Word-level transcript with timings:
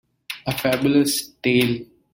A 0.47 0.51
Fabulous 0.53 1.29
tale. 1.43 1.85